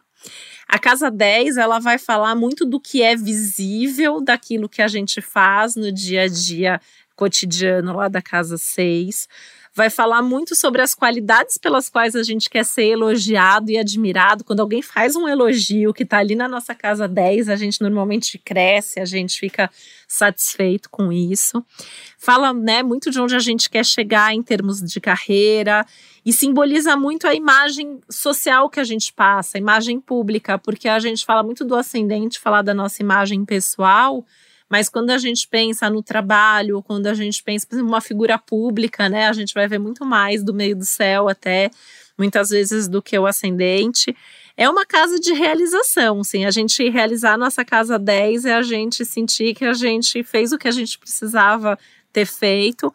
[0.67, 5.21] A casa 10, ela vai falar muito do que é visível, daquilo que a gente
[5.21, 6.81] faz no dia a dia
[7.15, 9.27] cotidiano lá da casa 6
[9.75, 14.45] vai falar muito sobre as qualidades pelas quais a gente quer ser elogiado e admirado.
[14.45, 18.37] Quando alguém faz um elogio que está ali na nossa casa 10, a gente normalmente
[18.37, 19.69] cresce, a gente fica
[20.07, 21.61] satisfeito com isso.
[22.17, 25.85] Fala, né, muito de onde a gente quer chegar em termos de carreira
[26.25, 30.99] e simboliza muito a imagem social que a gente passa, a imagem pública, porque a
[30.99, 34.25] gente fala muito do ascendente, falar da nossa imagem pessoal,
[34.75, 39.07] mas quando a gente pensa no trabalho, quando a gente pensa em uma figura pública,
[39.07, 41.71] né, a gente vai ver muito mais do meio do céu até
[42.17, 44.13] muitas vezes do que o ascendente.
[44.57, 46.43] É uma casa de realização, sim.
[46.43, 50.51] A gente realizar a nossa casa 10 é a gente sentir que a gente fez
[50.51, 51.79] o que a gente precisava
[52.11, 52.93] ter feito.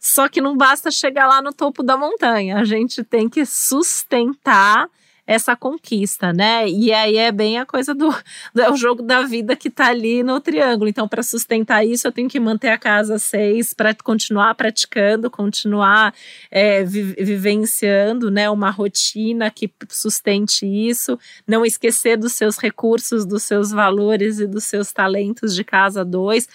[0.00, 4.88] Só que não basta chegar lá no topo da montanha, a gente tem que sustentar
[5.30, 6.68] essa conquista, né?
[6.68, 8.12] E aí é bem a coisa do,
[8.52, 10.90] do é o jogo da vida que tá ali no triângulo.
[10.90, 16.12] Então, para sustentar isso, eu tenho que manter a casa seis para continuar praticando, continuar
[16.50, 18.50] é, vi, vivenciando, né?
[18.50, 21.16] Uma rotina que sustente isso,
[21.46, 26.48] não esquecer dos seus recursos, dos seus valores e dos seus talentos de casa dois.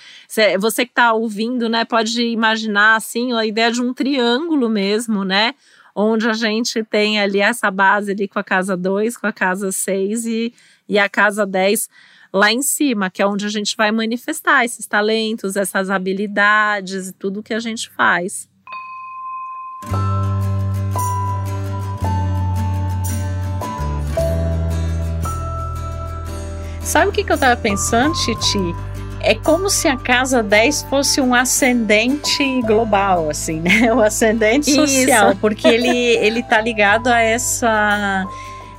[0.60, 1.86] Você que está ouvindo, né?
[1.86, 5.56] Pode imaginar assim a ideia de um triângulo mesmo, né?
[5.96, 9.72] Onde a gente tem ali essa base ali com a casa 2, com a casa
[9.72, 10.54] 6 e,
[10.90, 11.90] e a casa 10
[12.34, 17.14] lá em cima, que é onde a gente vai manifestar esses talentos, essas habilidades e
[17.14, 18.50] tudo que a gente faz.
[26.82, 28.95] Sabe o que, que eu tava pensando, Titi?
[29.28, 33.92] É como se a casa 10 fosse um ascendente global, assim, né?
[33.92, 35.40] O ascendente social, Isso.
[35.42, 38.28] porque ele, ele tá ligado a essa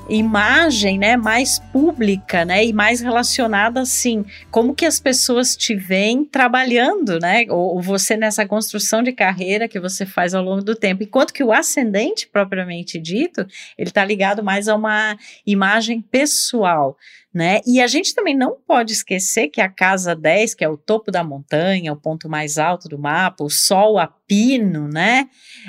[0.09, 6.25] imagem, né, mais pública, né, e mais relacionada assim, como que as pessoas te veem
[6.25, 10.77] trabalhando, né, ou, ou, você nessa construção de carreira que você faz ao longo do
[10.77, 13.45] tempo, enquanto que o ascendente propriamente dito,
[13.77, 16.97] ele está ligado mais a uma imagem pessoal,
[17.37, 17.61] né?
[17.67, 21.11] E a gente também não pode esquecer que a casa 10, que é o topo
[21.11, 25.29] da montanha, o ponto mais alto do mapa, o sol a pino, né?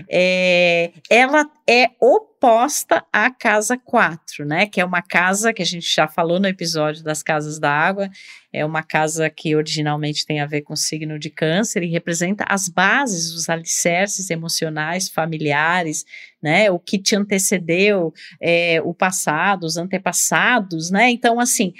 [0.09, 1.89] É, ela é
[2.37, 4.67] oposta à casa 4, né?
[4.67, 8.09] Que é uma casa que a gente já falou no episódio das casas da água,
[8.53, 12.45] é uma casa que originalmente tem a ver com o signo de câncer e representa
[12.47, 16.05] as bases, os alicerces emocionais, familiares,
[16.41, 16.69] né?
[16.69, 21.09] O que te antecedeu, é, o passado, os antepassados, né?
[21.09, 21.73] Então, assim,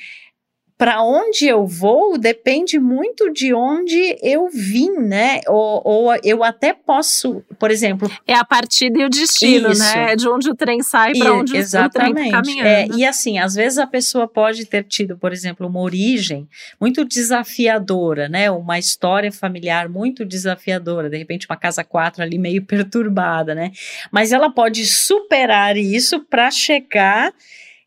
[0.78, 5.42] para onde eu vou depende muito de onde eu vim, né?
[5.48, 8.10] Ou, ou, eu até posso, por exemplo.
[8.28, 9.82] É a partida e o destino, isso.
[9.82, 10.14] né?
[10.14, 12.12] É de onde o trem sai para onde exatamente.
[12.12, 12.68] o trem tá caminhando.
[12.68, 16.48] É, e assim, às vezes a pessoa pode ter tido, por exemplo, uma origem
[16.80, 18.52] muito desafiadora, né?
[18.52, 23.72] Uma história familiar muito desafiadora, de repente uma casa quatro ali meio perturbada, né?
[24.12, 27.34] Mas ela pode superar isso para chegar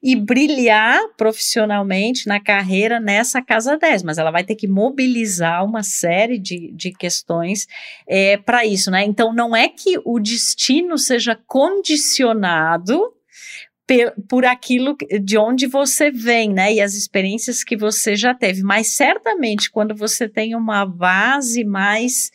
[0.03, 5.83] e brilhar profissionalmente na carreira nessa casa 10, mas ela vai ter que mobilizar uma
[5.83, 7.67] série de, de questões
[8.07, 9.05] é, para isso, né?
[9.05, 13.15] Então, não é que o destino seja condicionado
[14.29, 16.73] por aquilo de onde você vem, né?
[16.73, 18.63] E as experiências que você já teve.
[18.63, 22.31] Mas certamente, quando você tem uma base mais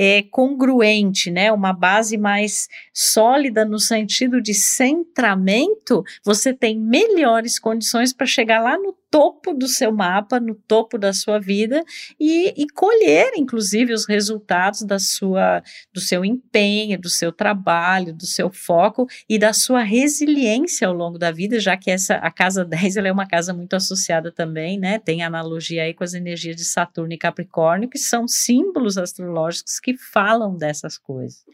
[0.00, 1.50] é, congruente, né?
[1.50, 8.78] Uma base mais sólida no sentido de centramento, você tem melhores condições para chegar lá
[8.78, 11.82] no topo do seu mapa, no topo da sua vida
[12.18, 18.26] e, e, colher, inclusive, os resultados da sua, do seu empenho, do seu trabalho, do
[18.26, 22.64] seu foco e da sua resiliência ao longo da vida, já que essa a casa
[22.66, 24.98] 10 ela é uma casa muito associada também, né?
[24.98, 29.96] Tem analogia aí com as energias de Saturno e Capricórnio, que são símbolos astrológicos que
[29.96, 31.44] falam dessas coisas.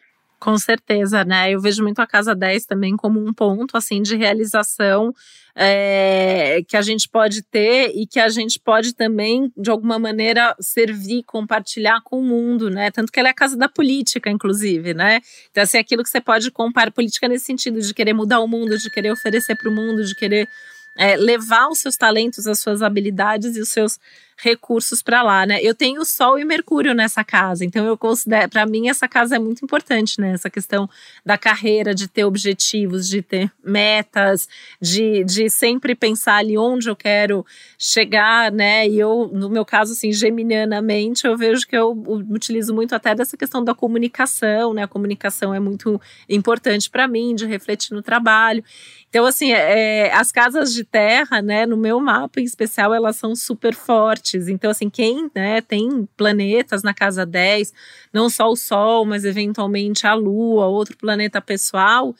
[0.44, 1.52] Com certeza, né?
[1.52, 5.11] Eu vejo muito a casa 10 também como um ponto assim de realização
[5.57, 10.54] é, que a gente pode ter e que a gente pode também, de alguma maneira,
[10.61, 12.90] servir, compartilhar com o mundo, né?
[12.90, 15.22] Tanto que ela é a casa da política, inclusive, né?
[15.50, 18.76] Então, assim, aquilo que você pode comparar política nesse sentido de querer mudar o mundo,
[18.76, 20.46] de querer oferecer para o mundo, de querer
[20.94, 23.98] é, levar os seus talentos, as suas habilidades e os seus
[24.36, 25.58] recursos para lá, né?
[25.62, 29.38] Eu tenho Sol e Mercúrio nessa casa, então eu considero, para mim essa casa é
[29.38, 30.32] muito importante, né?
[30.32, 30.88] Essa questão
[31.24, 34.48] da carreira, de ter objetivos, de ter metas,
[34.80, 37.44] de, de sempre pensar ali onde eu quero
[37.78, 38.88] chegar, né?
[38.88, 41.92] E eu, no meu caso, assim, geminianamente, eu vejo que eu
[42.30, 44.82] utilizo muito até dessa questão da comunicação, né?
[44.82, 48.64] A comunicação é muito importante para mim, de refletir no trabalho.
[49.14, 53.36] Então, assim, é, as casas de terra, né, no meu mapa em especial, elas são
[53.36, 54.23] super fortes.
[54.48, 57.72] Então, assim, quem né, tem planetas na casa 10,
[58.12, 62.14] não só o Sol, mas eventualmente a Lua, outro planeta pessoal,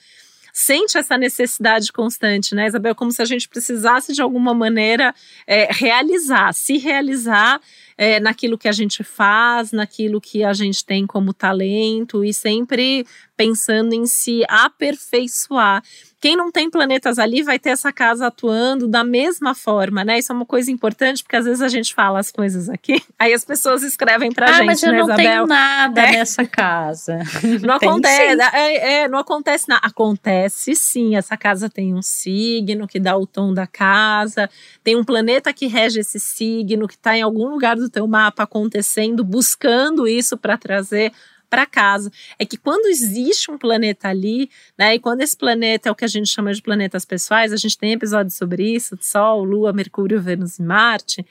[0.55, 2.95] sente essa necessidade constante, né, Isabel?
[2.95, 5.13] Como se a gente precisasse de alguma maneira
[5.49, 7.61] é, realizar, se realizar
[7.99, 13.05] é, naquilo que a gente faz, naquilo que a gente tem como talento e sempre
[13.37, 15.83] pensando em se aperfeiçoar.
[16.25, 20.19] Quem não tem planetas ali vai ter essa casa atuando da mesma forma, né?
[20.19, 23.35] Isso é uma coisa importante, porque às vezes a gente fala as coisas aqui, aí
[23.35, 25.23] as pessoas escrevem pra ah, gente, mas eu né, não Isabel?
[25.23, 26.13] tenho nada é.
[26.13, 27.19] nessa casa.
[27.61, 29.87] Não acontece, é, é, não acontece nada.
[29.87, 34.49] Acontece sim, essa casa tem um signo que dá o tom da casa,
[34.83, 38.45] tem um planeta que rege esse signo, que está em algum lugar do teu mapa
[38.45, 41.13] acontecendo, buscando isso para trazer
[41.55, 42.11] para casa.
[42.37, 46.05] É que quando existe um planeta ali, né, e quando esse planeta é o que
[46.05, 50.21] a gente chama de planetas pessoais, a gente tem episódios sobre isso, Sol, Lua, Mercúrio,
[50.21, 51.25] Vênus e Marte,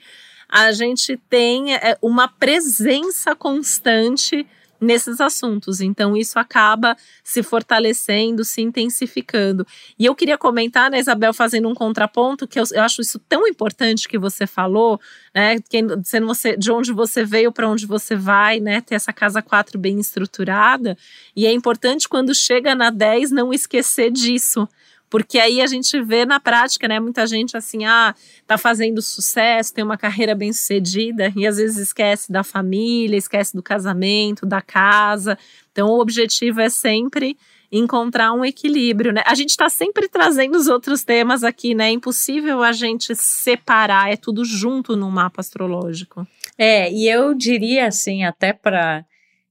[0.48, 4.46] a gente tem é, uma presença constante
[4.80, 5.80] nesses assuntos.
[5.80, 9.66] Então, isso acaba se fortalecendo, se intensificando.
[9.98, 13.46] E eu queria comentar, né, Isabel, fazendo um contraponto, que eu, eu acho isso tão
[13.46, 15.00] importante que você falou,
[15.34, 15.60] né?
[15.68, 18.80] Quem, sendo você, de onde você veio para onde você vai, né?
[18.80, 20.96] Ter essa casa 4 bem estruturada.
[21.34, 24.68] E é importante quando chega na 10 não esquecer disso.
[25.14, 26.98] Porque aí a gente vê na prática, né?
[26.98, 28.12] Muita gente assim, ah,
[28.48, 33.54] tá fazendo sucesso, tem uma carreira bem sucedida, e às vezes esquece da família, esquece
[33.54, 35.38] do casamento, da casa.
[35.70, 37.38] Então, o objetivo é sempre
[37.70, 39.22] encontrar um equilíbrio, né?
[39.24, 41.90] A gente está sempre trazendo os outros temas aqui, né?
[41.90, 46.26] É impossível a gente separar, é tudo junto no mapa astrológico.
[46.58, 49.04] É, e eu diria assim, até para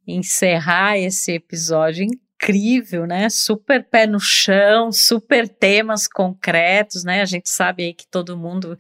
[0.06, 2.06] encerrar esse episódio
[2.44, 3.30] incrível, né?
[3.30, 7.22] Super pé no chão, super temas concretos, né?
[7.22, 8.78] A gente sabe aí que todo mundo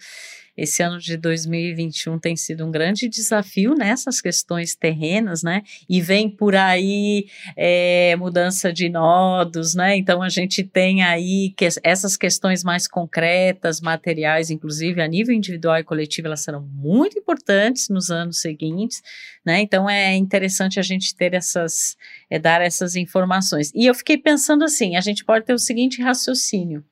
[0.55, 5.63] esse ano de 2021 tem sido um grande desafio nessas questões terrenas, né?
[5.89, 7.25] E vem por aí
[7.57, 9.97] é, mudança de nodos, né?
[9.97, 15.77] Então a gente tem aí que essas questões mais concretas, materiais, inclusive a nível individual
[15.77, 19.01] e coletivo, elas serão muito importantes nos anos seguintes,
[19.43, 19.59] né?
[19.61, 21.97] Então é interessante a gente ter essas,
[22.29, 23.71] é, dar essas informações.
[23.73, 26.83] E eu fiquei pensando assim: a gente pode ter o seguinte raciocínio.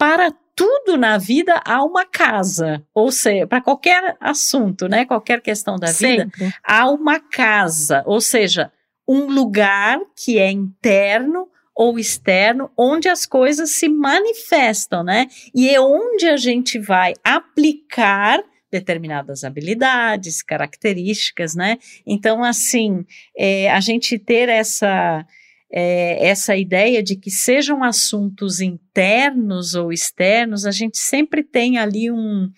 [0.00, 5.76] Para tudo na vida há uma casa, ou seja, para qualquer assunto, né, qualquer questão
[5.76, 6.50] da vida, Sempre.
[6.64, 8.72] há uma casa, ou seja,
[9.06, 11.46] um lugar que é interno
[11.76, 15.26] ou externo, onde as coisas se manifestam, né?
[15.54, 21.76] E é onde a gente vai aplicar determinadas habilidades, características, né?
[22.06, 23.04] Então, assim,
[23.36, 25.26] é, a gente ter essa
[25.72, 32.10] é, essa ideia de que sejam assuntos internos ou externos, a gente sempre tem ali
[32.10, 32.50] um,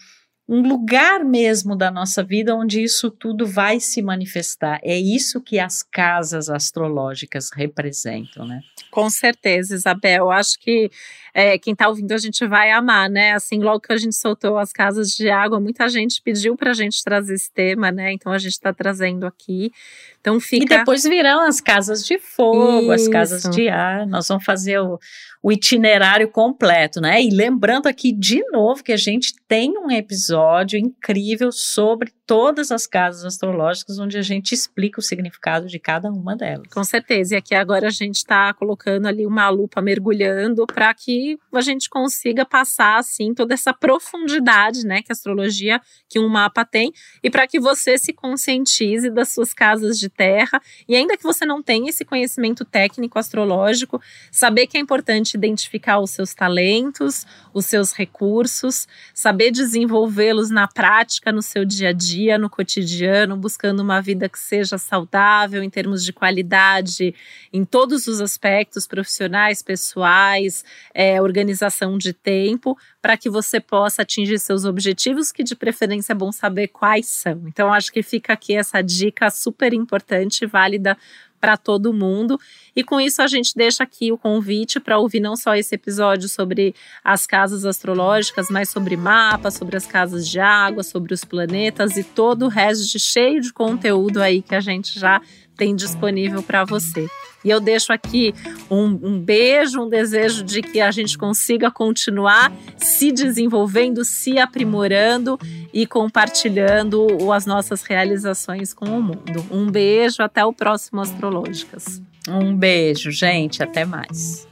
[0.48, 4.80] um lugar mesmo da nossa vida onde isso tudo vai se manifestar.
[4.82, 8.60] É isso que as casas astrológicas representam, né?
[8.90, 10.30] Com certeza, Isabel.
[10.30, 10.90] Acho que
[11.34, 13.32] é, quem está ouvindo a gente vai amar, né?
[13.32, 16.74] Assim, logo que a gente soltou as casas de água, muita gente pediu para a
[16.74, 18.12] gente trazer esse tema, né?
[18.12, 19.72] Então a gente está trazendo aqui.
[20.20, 20.74] Então fica.
[20.74, 22.92] E depois virão as casas de fogo, Isso.
[22.92, 24.06] as casas de ar.
[24.06, 24.98] Nós vamos fazer o,
[25.42, 27.22] o itinerário completo, né?
[27.22, 32.86] E lembrando aqui de novo que a gente tem um episódio incrível sobre todas as
[32.86, 36.66] casas astrológicas, onde a gente explica o significado de cada uma delas.
[36.72, 37.34] Com certeza.
[37.34, 41.90] E aqui agora a gente está colocando ali uma lupa mergulhando para que a gente
[41.90, 46.92] consiga passar assim toda essa profundidade, né, que a astrologia, que um mapa tem,
[47.22, 50.60] e para que você se conscientize das suas casas de terra.
[50.88, 54.00] E ainda que você não tenha esse conhecimento técnico astrológico,
[54.30, 61.32] saber que é importante identificar os seus talentos, os seus recursos, saber desenvolvê-los na prática,
[61.32, 61.64] no seu
[62.12, 67.14] dia a dia, no cotidiano, buscando uma vida que seja saudável em termos de qualidade,
[67.52, 74.38] em todos os aspectos profissionais, pessoais, é, organização de tempo, para que você possa atingir
[74.38, 77.42] seus objetivos, que de preferência é bom saber quais são.
[77.46, 80.96] Então, acho que fica aqui essa dica super importante, válida
[81.42, 82.38] para todo mundo.
[82.74, 86.28] E com isso a gente deixa aqui o convite para ouvir não só esse episódio
[86.28, 86.72] sobre
[87.02, 92.04] as casas astrológicas, mas sobre mapas, sobre as casas de água, sobre os planetas e
[92.04, 95.20] todo o resto de cheio de conteúdo aí que a gente já
[95.56, 97.08] tem disponível para você.
[97.44, 98.32] E eu deixo aqui
[98.70, 105.38] um, um, beijo, um desejo de que a gente consiga continuar se desenvolvendo, se aprimorando
[105.72, 109.44] e compartilhando as nossas realizações com o mundo.
[109.50, 112.00] Um beijo, até o próximo Astrológicas.
[112.28, 114.46] Um beijo, gente, até mais.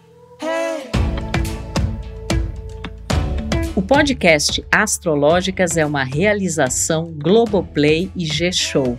[3.76, 8.98] O podcast Astrológicas é uma realização Globoplay e G-Show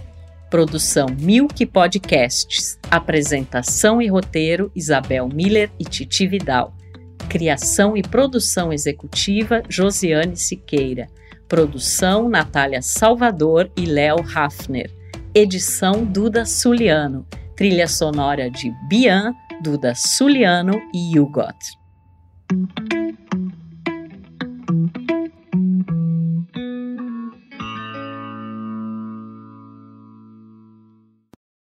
[0.52, 2.78] Produção Milk Podcasts.
[2.92, 6.76] Apresentação e roteiro Isabel Miller e Titi Vidal.
[7.30, 11.08] Criação e produção executiva Josiane Siqueira.
[11.48, 14.92] Produção Natália Salvador e Léo Hafner.
[15.34, 17.26] Edição Duda Suliano.
[17.56, 19.34] Trilha sonora de Bian,
[19.64, 21.56] Duda Suliano e Hugot.